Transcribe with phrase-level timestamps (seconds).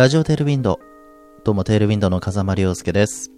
[0.00, 0.80] ラジオテールウィンド。
[1.44, 3.30] どうもテールウィンドの風間亮介です、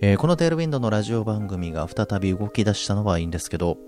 [0.00, 3.78] えーこのテールウィンドのラジオ番組が再び動き出したのはいいんですけど、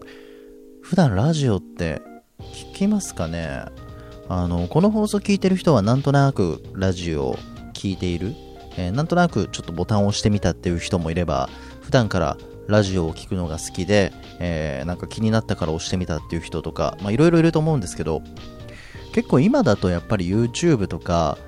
[0.80, 2.02] 普段ラジオって
[2.40, 3.66] 聞きますかね？
[4.28, 7.36] あの、この放送聞いてる人はなんとなくラジオを
[7.74, 8.34] 聞いている、
[8.76, 11.48] えーなんとなくちょっとボタンを押してみたっていう人もいれば、
[11.80, 18.20] 普段からラジオを聞くのが好きで、えーなんか気になったから押してみたっていう人とか、まあいろいろいると思うんですけど、
[19.12, 21.38] 結構今だとやっぱり YouTube とか、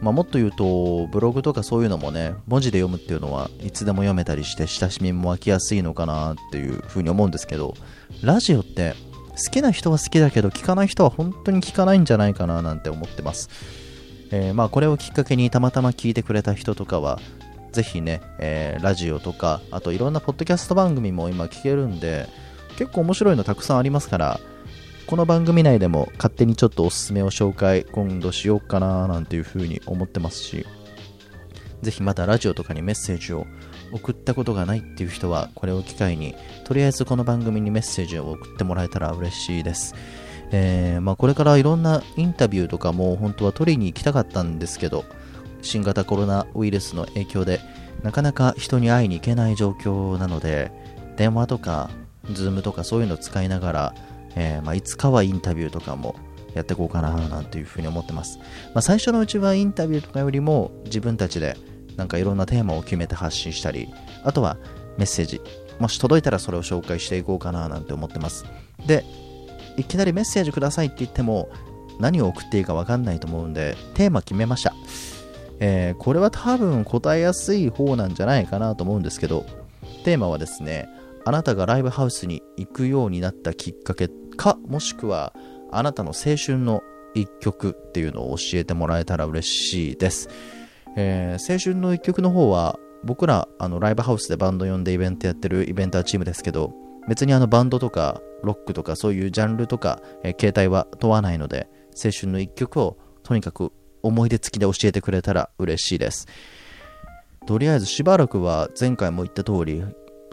[0.00, 7.74] まあ、もっと言うとブログとかそういうのもね文字で読むっていうのはいつでも読めたりして親しみも湧きやすいのかなっていうふうに思うんですけど
[8.22, 8.94] ラジオって
[9.30, 13.50] 好きな人は好きだけど聞かない人は本当に聞かないんじゃないかななんて思ってます、
[14.30, 17.20] えーまあこれをきっかけにたまたま聞いてくれた人とかは
[17.72, 22.28] ぜひね、えーラジオとかあといろんなポッドキャスト番組も今聞けるんで
[22.78, 24.40] 結構面白いのたくさんありますから
[25.06, 30.66] この番組内でも勝手にちょっとおすすめを紹介今度しようかななんていう風に思ってますし
[31.80, 33.46] ぜひまたラジオとかにメッセージを
[33.92, 39.94] 送ったことがないっていう人はこれを機会にとりあえずこの番組にメッセージを送ってもらえたら嬉しいです。
[40.50, 45.04] えーまあ、これからいろんなインタビューとかも本当は取りに行きたかったんですけど
[45.62, 47.60] 新型コロナウイルスの影響で
[48.02, 50.70] なかなか人に会いに行けない状況なので
[51.16, 51.90] 電話とか
[52.32, 53.94] ズームとかそういうのを使いながら
[54.36, 56.14] えーまあ、いつかはインタビューとかも
[56.54, 58.44] やっていこうかななんていうふうに思ってます、ま
[58.76, 61.56] あ、最初のうちはインタビューとかよりも自分たちで
[61.96, 63.88] なんかいろんなテーマを決めて発信したり
[64.22, 64.56] あとは
[64.96, 65.40] メッセージ
[65.78, 68.46] もし届いたらそれを紹介していこうかななんて思ってます。
[68.86, 69.04] で
[69.76, 71.50] いきなりメッセージくださいって言っても
[72.00, 74.74] 何を送っていいか分かんないと思うんでテーマ決めました。
[75.58, 79.46] えーこれは多分答えやすい方なんじゃないかなと思うんですけど
[80.04, 80.88] テーマはですね
[81.24, 85.32] あなたがライブハウスに行くようになったきっかけっかもしくは
[85.70, 86.82] あなたの青春の
[87.14, 90.28] 一曲っていうのを教えてもらえたら嬉しいです、
[90.96, 96.72] えー青春の一曲の方は僕らあのライブハウスでバンド呼んでイベントやってるイベンターチームですけど
[97.08, 106.26] 別にあのバンドとかロックとかそういうジャンルとか、えー形態は問わないので青春の一曲をとにかく思い出付きで教えてくれたら嬉しいです。
[107.46, 109.82] とりあえずしばらくは前回も言った通り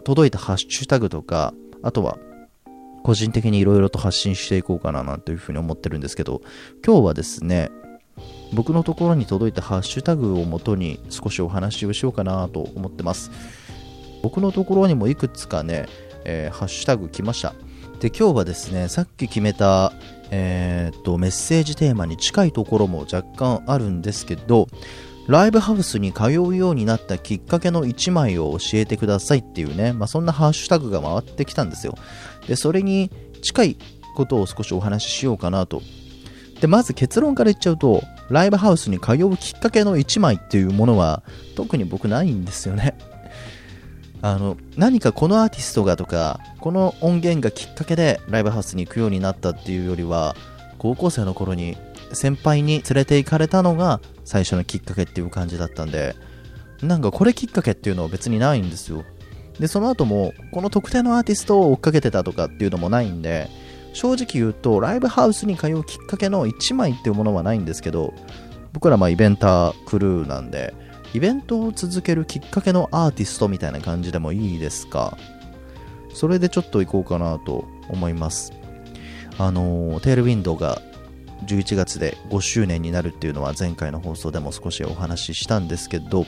[0.04, 2.18] 届いたハッシュタグとかあとは
[3.04, 6.40] 個人的にいろいろと発信していこうかななんていうふうに思ってるんですけど
[6.84, 7.70] 今日はですね
[8.52, 13.30] 僕のところに届いたハッシュタグをもとに少しお話をしようかなと思ってます。
[14.22, 15.86] 僕のところにもいくつかね、
[16.24, 17.54] えーハッシュタグ来ました。
[18.00, 19.92] で今日はですねさっき決めた、
[20.30, 24.68] えーっとメッセージテーマに近いところも若干あるんですけど
[25.26, 31.94] ライブハウスに通うようになったきっかけの1枚を教えてくださいっていうね、まあ、そんなハッシュタグが回ってきたんですよ。
[32.46, 33.76] でそれに近い
[34.14, 35.82] ことを少しお話ししようかなと。
[36.60, 41.22] でまず結論から言っちゃうとライブハウスに通うきっかけの1枚っていうものは
[41.56, 42.96] 特に僕ないんですよね。
[44.22, 50.36] あの何かこのアーティストがとかこの音源がきっかけでライブハウスに行くようになったっていうよりは
[50.78, 51.76] 高校生の頃に
[52.14, 56.16] 先輩に連れて行かれたのが最初のきっかけっていう感じだったんで
[56.82, 59.04] なんかこれきっかけっていうのは別にないんですよ。
[59.58, 63.48] でその後もこの特定のアーティストを追っかけてたとかっていうのもないんで
[63.92, 68.12] 正直言うとライブハウスに通うきっかけの1枚っていうものはないんですけど
[68.72, 70.74] 僕らまあイベンタークルーなんで
[71.14, 75.16] イベントを続けるきっかけのアーティストみたいな感じでもいいですか。
[76.12, 78.52] それでちょっと行こうかなと思います。
[79.38, 80.82] あのテールウィンドウが
[81.46, 86.26] 11月で5周年になるっていうのは前回の放送でも少しお話ししたんですけど、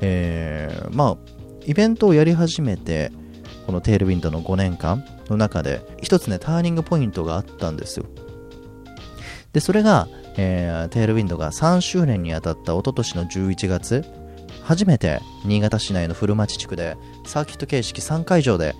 [0.00, 1.34] えーまあ
[1.66, 3.10] イベントをやり始めて
[3.66, 8.06] このテールウィンドの5年間の中で一つねターニングポイントがあったんですよ。
[9.54, 14.04] でそれが、えーテールウィンドが3周年にあたった一昨年の11月
[14.62, 18.74] 初めて新潟市内の古町地区でサーキット形式3会場で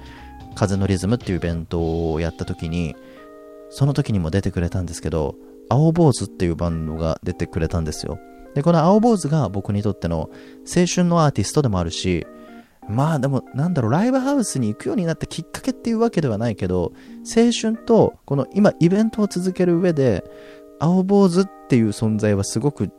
[0.55, 2.97] 風のリズムっていうイベントをやった時に
[3.71, 5.37] その時にも出てくれたんですけど
[5.75, 8.19] 青坊主っていうバンドが出てくれたんですよ
[8.55, 10.31] でこの青坊主が僕にとっての
[10.61, 12.27] 青春のアーティストでもあるし
[12.89, 16.93] まあでもなんだろうライブハウスに行くようになったきっかけっていうわけではないけど
[17.25, 20.25] 青春とこの今イベントを続ける上で
[20.81, 22.91] 青坊主っていう存在はすごく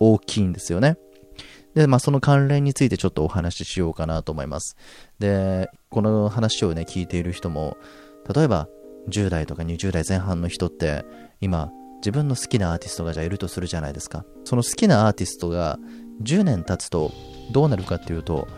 [0.00, 0.96] 大きいんですよね
[1.78, 4.76] で、まあ、その関連についてちょっとお話ししようかなと思います。
[5.20, 7.76] で、この話をね、聞いている人も、
[8.34, 8.68] 例えば、
[9.08, 11.04] 10代とか20代前半の人って、
[11.40, 14.24] 今、自分の好きなアーティストがじゃいるとするじゃないですか。
[14.44, 15.78] その好きなアーティストが
[16.22, 17.12] 10年経つと
[17.52, 18.48] どうなるかっていうと、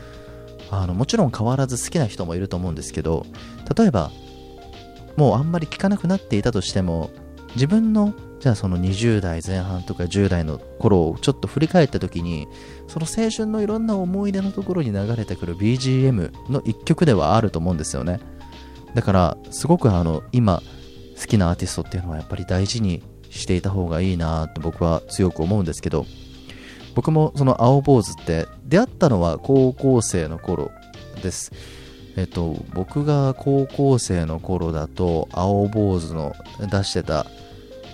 [0.70, 3.26] あの、もちろん変わらず好きな人もいると思うんですけど、
[3.76, 4.10] 例えば、
[5.16, 7.10] もうあんまり聞かなくなっていたとしても、
[7.54, 12.48] 自分のじゃあその20代前半とか10代の頃をちょっと振り返った時に
[12.88, 18.18] その青春のいろんな思い出のところに流れてくる BGM の一曲ではあると思うんですよね
[18.94, 20.62] だからすごくあの今
[21.20, 26.04] 好きなアーティストっていうのはやっぱり大事にしていた方がいいなと僕は強く思うんですけど
[26.94, 30.70] 僕もその青坊主って出会ったのは高校生の頃
[31.22, 31.52] です。
[32.16, 37.26] えっと僕が高校生の頃だと青坊主の出してた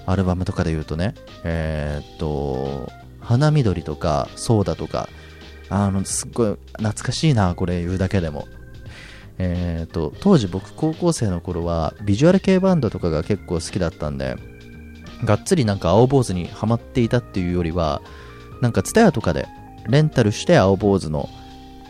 [0.07, 2.91] アルバムとかで言うとねえー、っと
[3.21, 5.09] 花緑とかソーダとか
[5.69, 8.47] あのすっごい懐かしいなこれ言うだけでも。
[9.39, 14.37] えーと、当時僕高校生の頃はビジュアル系バンドとかが結構好きだったんで
[15.25, 18.03] がっつりなんか青坊主にはまっていたっていうよりは
[18.61, 19.47] なんか TSUTAYA とかで
[19.89, 21.29] レンタルして青坊主の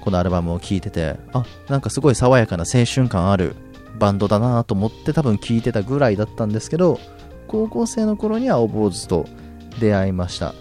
[0.00, 3.56] このアルバムを聴いててあなんかすごい爽やかな青春感ある
[3.98, 7.00] バンドだなと思って多分聴いてたぐらいだったんですけど
[7.48, 9.26] 高校生の頃に青坊主と
[9.80, 10.54] 出会いました。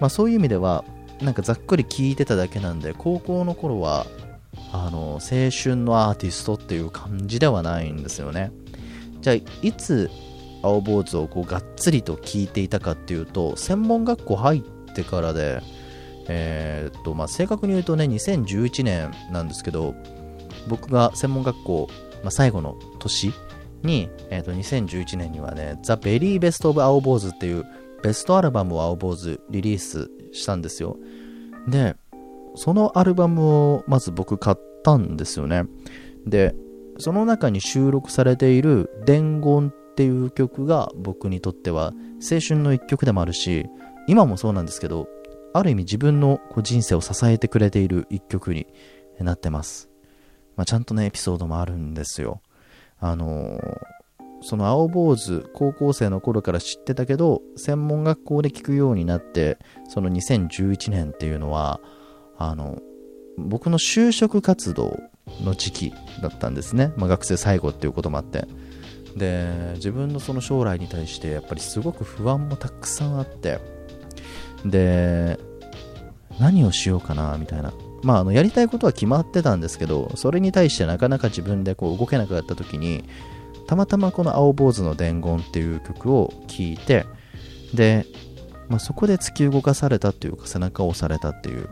[0.00, 0.84] まあそういう意味では
[1.20, 4.06] なんかざっくり聴いてただけなんで高校の頃は
[4.72, 8.52] あの青春のアーティストっていう感じではないんですよね。
[9.20, 10.10] じゃあいつ
[10.62, 15.62] 青坊主をこうがっつりと聞いていたかっていうと専門学校入ってからで
[16.28, 19.94] えー、っとまあ正確に言うとね2011年なんですけど
[20.68, 21.88] 僕が専門学校、
[22.22, 23.32] まあ、最後の年
[23.82, 27.64] に、えー、と2011年にはね The Very Best of 青坊主っていう
[28.02, 30.96] ベストアルバムを青坊主リリースしたんですよ。
[31.66, 31.96] で
[32.54, 35.64] そのアルバムをまず僕買ったんですよね。
[36.26, 36.54] で
[36.98, 41.92] その中に収録されている伝言っていう曲が僕にとっては
[42.22, 43.66] 青春の一曲でもあるし
[44.06, 45.08] 今もそうなんですけど
[45.52, 48.68] ある意味自分のこう人生を支えてくれている一曲に
[49.18, 49.90] なってます、
[50.54, 52.42] まあ、ちゃんとねエピソードもあるんですよ。
[53.00, 53.78] あのー、
[54.42, 59.58] その青坊主高校生の頃から知ってたけど専門学校で聞くようになって
[59.88, 61.80] その2011年っていうのは
[62.36, 62.78] あの
[63.36, 64.96] 僕の就職活動
[65.42, 68.46] の時期だったんですね、まあ、学生最後っていうこともあって。
[69.18, 73.60] で自分のその将来に対してやっぱりすごく不安もたくさんあって
[74.64, 75.38] で
[76.38, 77.72] 何をしようかなみたいな。
[78.00, 83.02] まああのやりたいことは決まってたんですけどそれに対してなかなか自分でこう動けなくなった時に
[83.66, 87.06] たまたまこの「青坊主の伝言」っていう曲を聴いて
[87.74, 88.06] で、
[88.68, 91.68] まあ、そこで突き動かされたっていうか背中を押されたっていう。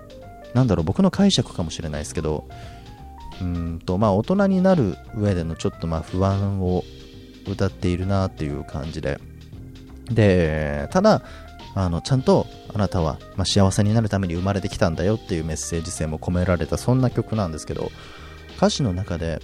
[0.54, 2.48] なんだろう僕の解釈かもしれないですけど
[3.42, 6.82] うんとまあ大人になる上でのちょっとまあ不安を
[7.50, 9.18] 歌っているなっていう感じで。
[10.10, 11.22] で、ただ、
[11.76, 17.90] あのちゃんとあなたは、まあ、幸せになるために生まれてきたんだよっていうメッセージ性も込められたそんな曲なんですけど
[18.56, 19.42] 歌詞の中で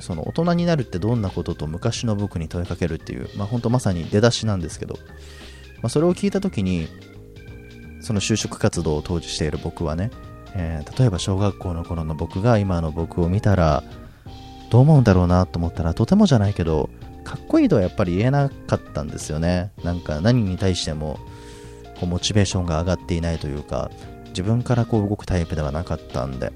[0.00, 4.94] その大人になるってどんなことと昔の僕に問いかけるっていう、まあ、本当まさに出だしなんですけど、
[5.76, 6.88] まあ、それを聞いた時に
[8.00, 10.10] その就職活動を当時している僕はね、
[10.56, 13.84] えー、例えば小学校の頃の僕が今の僕を見たら
[14.70, 16.90] どう思うんだろうなと思ったらとてもじゃないけど
[17.28, 19.70] かっこいいとはやっぱり言えなかったんですよね。
[19.84, 21.20] なんか何に対しても
[22.00, 23.90] こうモチベーションが上がっていないというか、
[24.28, 26.52] 自分からこう動くタイプではなかったんで。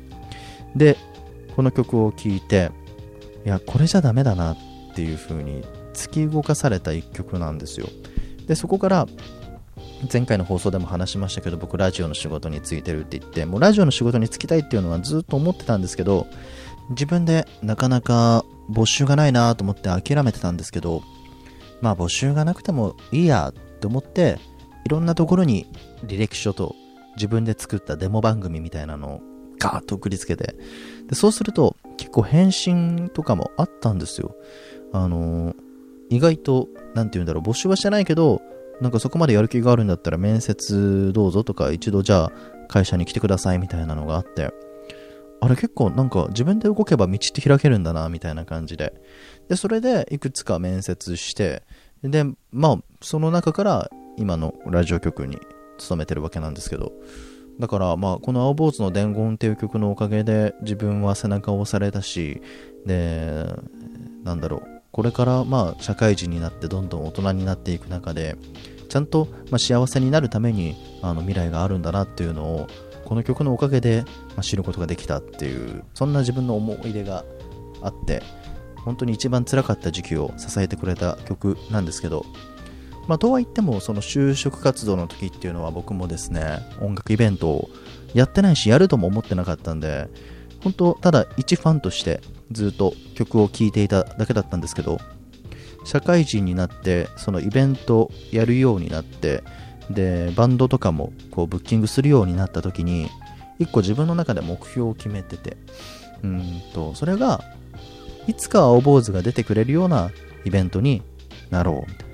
[0.74, 0.96] で、
[1.54, 2.70] この曲を聴いて、
[3.44, 4.56] いや、これじゃダメだなっ
[4.94, 7.88] ていう風に突き動かされた一曲なんですよ。
[8.46, 9.06] で、そこから
[10.10, 16.26] 前回の放送でも話しましたけど僕ラジオの仕事に就いてるって言ってもうラジオの仕事に就きたいっていうのはずっと思ってたんですけど
[16.90, 21.02] 自分でなかなか募集がないなと思って諦めてたんですけど、
[21.80, 24.38] まあ募集がなくてもいいやって思って、
[24.84, 25.66] いろんなところに
[26.04, 26.74] 履歴書と
[27.16, 29.20] 自分で作ったデモ番組みたいなのを
[29.58, 30.54] ガーッと送りつけて、
[31.08, 34.34] でそうすると結構返信とかもあったんですよ。
[34.92, 35.56] あのー、
[36.10, 38.42] 意外と、なんて言うんだろう、募集はしてないけど、
[38.80, 42.32] なんかそこまでやる気があるんだったら面接どうぞとか一度じゃあ
[42.68, 44.50] 会社に来てくださいみたいなのがあって、
[45.42, 48.94] あれ結構なんか自分で動けば道って開けるんだな、みたいな感じで。
[49.48, 51.64] で、それでいくつか面接して、
[52.04, 55.40] で、まあ、その中から今のラジオ局に
[55.78, 56.92] 勤めてるわけなんですけど、
[57.58, 62.40] だからまあ、この青坊主の伝言っていう曲のおかげで自分は背中を押されたし、
[62.86, 63.44] で、
[64.22, 68.36] なんだろう、これからまあ、社会人になってどんどん大人になっていく中で、
[68.88, 72.68] ちゃんとま幸せになるためにあの未来があるんだなっていうのを
[73.12, 74.06] この曲のおかげで、
[74.38, 77.26] ま知ることができたっていうそんな自分の思い出が
[77.82, 78.22] あって
[78.86, 82.24] 本当に一番辛かった時期を支えてくれた曲なんですけど
[83.06, 87.68] まあ、とは言ってもその就職活動の時っていうのは僕もですね音楽イベントを
[88.14, 90.08] やってないしやるとも思ってなかったんで
[90.62, 94.96] 本当ただ一ファンとしてずっと曲を聴いていただけだったんですけど
[95.84, 99.44] 社会人になってそのイベントやるようになって
[99.92, 103.08] でバンドとかもこうブッキングするようになった時に
[103.58, 105.56] 一個自分の中で目標を決めてて
[106.22, 107.42] うんとそれが
[108.26, 110.10] いつか青坊主が出てくれるような
[110.44, 111.02] イベントに
[111.50, 112.12] なろうみたいな。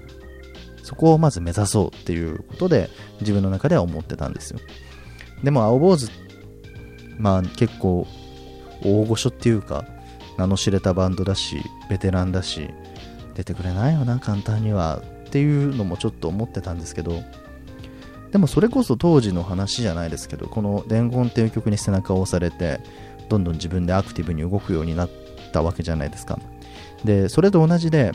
[0.88, 2.88] そこをまず目指そうっていうことで
[3.20, 4.58] 自分の中では思ってたんですよ。
[5.44, 6.08] でも青坊主
[7.18, 8.06] まあ結構
[8.82, 9.85] 大御所っていうか
[10.38, 11.58] 名の知れたバンドだし
[11.90, 12.70] ベテランだし
[13.35, 17.23] 出てくれないよな簡単にはっていうのもちょっと思ってたんですけど
[18.32, 22.80] でもそれこそ当時の話じゃないですけどこの「伝言」っていう曲に背中を押されて
[23.28, 25.11] どんどん自分でアクティブに動くようになっ
[25.52, 26.38] たわけじゃないですか。
[27.04, 28.12] でそれと同じで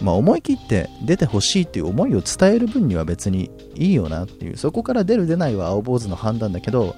[0.00, 6.94] まあ、思い切って出てほしいっていう思いを伝える分には別にいいよなっていうそこから出る出ないは青坊主の判断だけど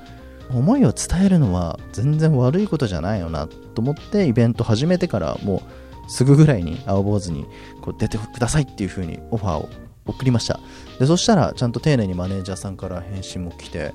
[0.50, 5.62] 思いを伝えるのは全然悪いことじゃないよなと思ってイベント始めてからも
[6.06, 7.46] うすぐぐらいに青坊主に
[7.80, 9.68] こう出てくださいっていう風にオファーを
[10.10, 10.60] 送りました。
[10.98, 13.94] でそしたらちゃんと丁寧にマネージャーさんから返信も来て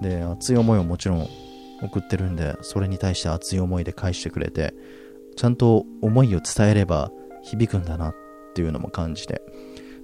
[0.00, 1.28] で熱い思いをもちろん
[1.82, 4.74] 送ってるんでそれに対して熱い思いで返してくれて
[5.36, 7.10] ちゃんと思いを伝えれば
[7.42, 8.14] 響くんだなっ
[8.54, 9.42] ていうのも感じて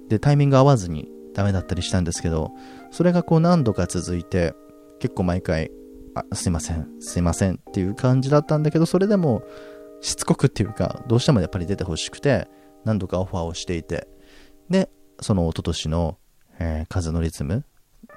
[0.09, 2.51] でタイミング合わずにダメだったりしたんですけど
[2.91, 4.53] それがこう何度か続いて
[4.99, 5.71] 結構毎回
[6.15, 9.41] あすいませんすいませんっていう感じだったんだけどそれでも
[10.01, 12.47] しつこくっていうかどうしてもやっぱり出てほしくて
[12.85, 14.07] 何度かオファーをしていて
[14.69, 14.89] で
[15.23, 16.17] その一昨年の、
[16.59, 17.63] えー、風のリズム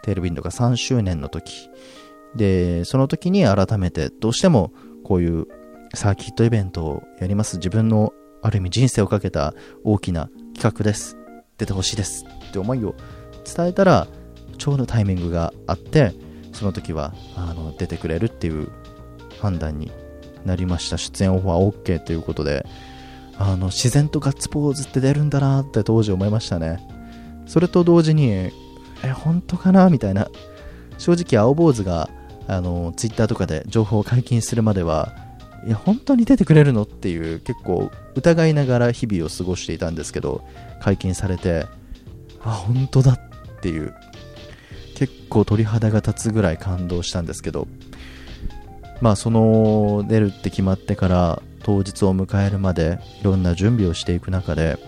[0.03, 1.71] テールウィンドが3周年の時。
[2.35, 4.73] でその時に改めてどうしても
[5.05, 5.47] こういう
[5.95, 7.57] サーキットイベントをやります。
[7.57, 11.17] 自分のある意味人生をかけた大きな企画です。
[11.59, 12.25] 出てほしいです。
[12.49, 12.95] って思いを
[13.45, 14.07] 伝えたら
[14.59, 16.13] ちょうどタイミングがあって
[16.53, 18.71] その時はあの出てくれるっていう
[19.41, 19.91] 判断に
[20.45, 20.99] なりました。
[20.99, 22.67] 出演オファー OK ということで
[23.39, 26.96] あの自然とガッツポーズって出るんだなって当時思いましたね。
[27.47, 28.53] それと同時にえ
[29.15, 29.89] 本当かな？
[29.91, 30.29] みたいな。
[30.99, 32.09] 正直青坊主が
[32.49, 35.13] あのツイッターとかで情報を解禁するまでは
[35.67, 36.83] いや本当に出てくれるの？
[36.83, 40.43] っていう結構疑いながら日々を過ごしていたんですけど
[40.81, 41.67] 解禁されて
[42.43, 43.21] あ本当だっ
[43.61, 43.95] ていう
[44.95, 47.67] 結構鳥肌が立つぐらい感動したんですけど。
[49.03, 54.79] まあその出るって決まってから当日を迎えるまでいろんな準備をしていく中で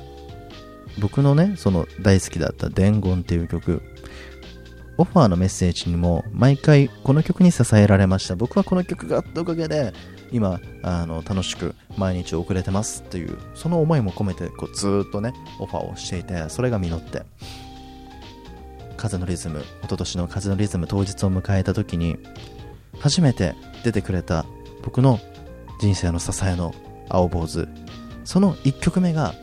[1.00, 3.82] 僕のねその大好きだった「伝言」っていう曲。
[5.00, 8.34] オファーのメッセージにも毎回この曲に支えられました。
[8.34, 9.92] 僕はこの曲があったおかげで
[10.32, 17.22] 今あの楽しく毎日遅れてますっていうその思いも込めてこうずっとねオファーをしていてそれが実って。
[18.96, 22.18] 風のリズム一昨年の風のリズム当日を迎えた時に
[22.98, 24.44] 初めて出てくれた
[24.82, 25.20] 僕の
[25.80, 26.74] 人生の支えの
[27.08, 27.68] 青坊主。
[28.24, 29.34] その1曲目が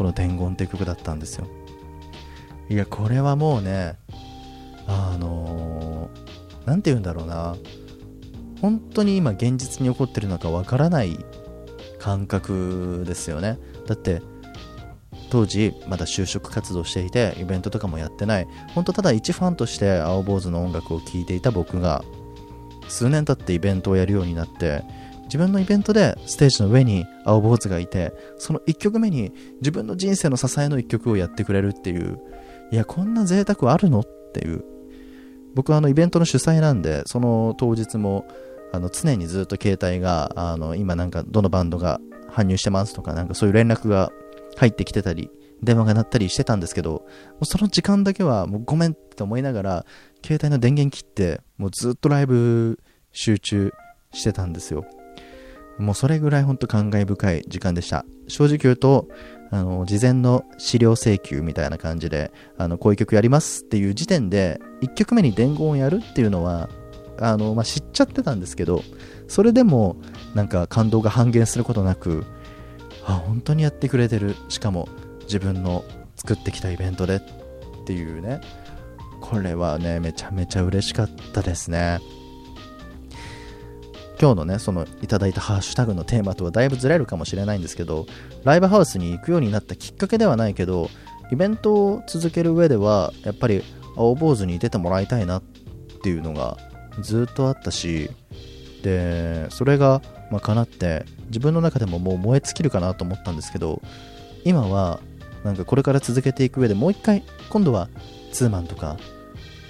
[0.00, 1.46] この「伝言」っていう曲だったんですよ。
[2.70, 3.98] いやこれはもうね
[4.86, 6.08] あの
[6.64, 7.54] 何、て言うんだろうな。
[8.62, 11.18] 本当に今現実に起こってるのかわからない
[11.98, 13.58] 感覚ですよね。
[13.86, 14.22] だって
[15.28, 18.46] 当時まだ就職活動していてイベントとかもやってない。
[18.74, 22.02] 本当ただ一ファンとして青坊主の音楽を聴いていた僕が
[22.88, 24.82] 数年経ってイベントをやるようになって
[25.30, 32.20] 自分のイベントでステージの上に青坊主がいてその1曲目に自分の人生の支えの1曲をやってくれるっていう
[32.72, 34.64] いやこんな贅沢あるのっていう
[35.54, 38.26] 僕はあのイベントの主催なんでその当日も
[38.72, 44.12] あの常にずっと携帯があの今なんかどのバンドが搬入してますとかなんかそういう連絡が
[44.56, 45.30] 入ってきてたり、
[45.62, 47.02] 電話が鳴ったりしてたんですけど、も
[47.42, 49.86] うその時間だけはもうごめんって思いながら、
[50.24, 52.78] 携帯の電源切って、もうずっとライブ
[53.12, 53.72] 集中
[54.12, 54.84] してたんですよ。
[55.80, 58.04] もうそれぐらい本当感慨深い時間でした。
[58.28, 59.08] 正直言うと、
[59.50, 66.68] あの、事前の資料請求みたいな感じで、あの、こういう曲やりますっていう時点で、1曲目に伝言をやるっていうのは、
[67.18, 68.82] あの、まあ、知っちゃってたんですけど、
[69.26, 69.96] それでも、
[70.34, 72.24] なんか感動が半減することなく、
[73.04, 74.36] あ本当にやってくれてる。
[74.48, 74.88] しかも
[75.22, 75.84] 自分の
[76.16, 77.20] 作ってきたイベントでっ
[77.86, 78.40] ていうね。
[79.20, 82.00] これはねめちゃめちゃ嬉しかったですね。
[84.20, 88.06] 今日のねそのいただいたハッシュタグのテーマとはだいぶずれるかもしれないんですけど
[88.44, 90.90] ライブハウスに行くようになったきっかけではないけど
[91.32, 93.62] イベントを続ける上ではやっぱり
[93.96, 95.42] 青坊主に出てもらいたいなっ
[96.02, 96.58] ていうのが
[97.00, 98.10] ずっとあったし
[98.82, 103.82] でそれがまあ、叶って自分の中でももう燃え尽きるかなと思ったんですけど
[104.44, 105.00] 今は
[105.44, 107.88] なんかこれから続けていく上でもう一回今度は
[108.32, 108.96] ツーマンとか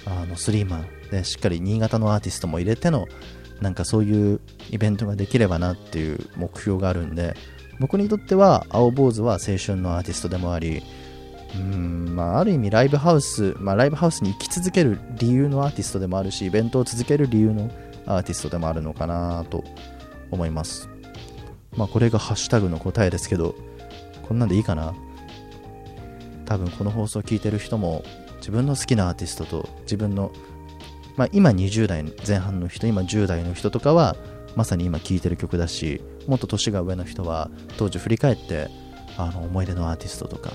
[0.05, 3.07] あのスリーマンでしっかり新潟のアーティストも入れての
[3.61, 4.41] なんかそういう
[4.71, 7.35] イベントができればなっていう目標があるんで
[7.79, 10.83] 僕にとっては青坊主は青春のアーティストでもあり
[11.55, 17.69] うんまあ、ある意味ライブハウス、まあ、ライブハウスに行き続ける理由のアーティストでもあるしイベントを続ける理由の
[18.05, 19.63] アーティストでもあるのかなと
[20.31, 20.89] 思います。
[21.75, 23.55] まあこれがハッシュタグの答えですけど
[24.27, 24.93] こんなんでいいかな。
[26.45, 28.03] 多分この放送を聞いてる人も
[28.37, 30.31] 自分の好きなアーティストと自分の、
[31.17, 34.15] まあ、今20代前半の人今10代の人とかは
[34.55, 38.69] まさに今聴いてる曲だしもっと年が上の人は当時振り返って
[39.17, 40.51] あの思い出のアーティストとか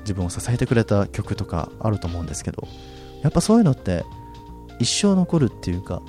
[0.00, 2.68] 自分を支えてくれた曲とかあると思うんですけど
[3.22, 4.04] やっぱそういうのって
[4.78, 6.02] 一生残るっていうか、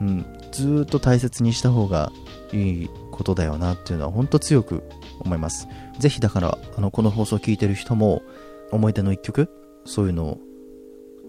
[0.00, 2.12] うん、ずっと大切にした方が
[2.52, 4.82] いいことだよなっていうのは本当強く
[5.20, 5.68] 思います。
[5.98, 8.22] ぜひだからあのこの放送を聞いてる人も
[8.70, 9.50] 思い出の一曲
[9.84, 10.38] そういうのを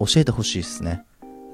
[0.06, 1.04] 教えてほしいですね。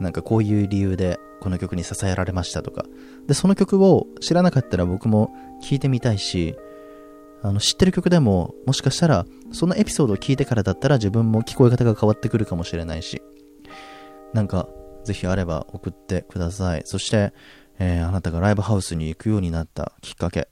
[0.01, 2.85] なんかこういう理由でこの曲に支えられましたとか。
[3.27, 6.57] でその曲を知らなかったら僕も聴いてみたいし
[7.43, 13.23] あの知ってる曲でももしかしたらそのエピソードを聞いてからだったら自分も聞こえ方が変わってくるかもしれないし
[14.33, 14.69] なんか
[15.05, 16.83] ぜひあれば送ってください。
[16.87, 17.33] そして、
[17.79, 20.49] えー、あなたがライブハウスに行くようになったきっかけ。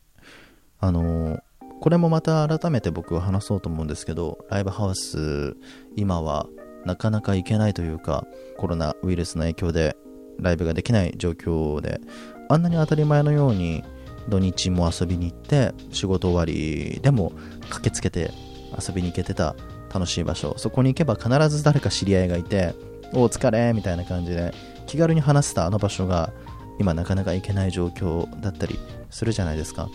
[0.79, 1.41] あのー、
[1.81, 5.57] これもまた改めて僕は話そうと思うんですけどライブハウス
[5.97, 6.47] 今は
[6.85, 8.27] なかなか行けないというか
[8.59, 9.97] コロナウイルスの影響で
[10.41, 12.01] ライブができない状況で
[12.49, 13.85] あんなに当たり前のように
[14.29, 17.33] 土日も遊びに行って仕事終わりでも
[17.69, 18.31] 駆けつけて
[18.79, 19.55] 遊びに行けてた
[19.93, 22.75] 楽しい場所そこに行けば必ず誰か知り合いがいて
[23.13, 24.55] お疲れみたいな感じで
[24.87, 26.33] 気軽に話せたあの場所が
[26.79, 28.79] 今なかなか行けない状況だったり
[29.11, 29.89] するじゃないですか。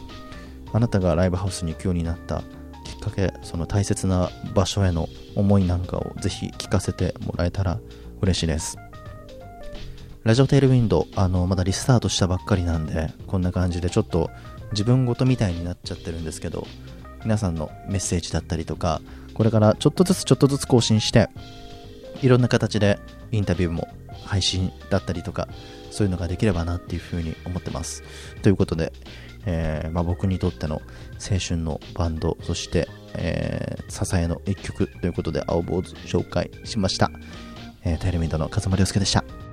[0.74, 2.44] あなたがライブハウスに行くようになった。
[2.98, 7.80] っかけその大切な場所への思いなんかをぜひ聞かせてもらえたら
[8.22, 8.78] 嬉しいです。
[10.24, 14.30] ラジオテールウィンドあのまだリスタートしたばっかりなんでこんな感じでちょっと
[14.72, 16.68] 自分ごとみたいになっちゃってるんですけど
[17.24, 19.02] 皆さんのメッセージだったりとか
[19.34, 21.30] これからちょっとずつちょっとずつ更新して
[22.22, 23.00] いろんな形で
[23.32, 23.88] インタビューも
[24.26, 25.48] 配信だったりとか
[25.92, 28.04] そういうのができればなっていうふうに思ってます。
[28.44, 28.94] ということで、
[29.46, 30.82] えー、まあ、僕にとっての
[31.14, 37.12] 青春のバンドそして、えー、支えの一曲ということで青坊主紹介しました、
[37.84, 39.47] えー、タイルミントの風間亮介でした。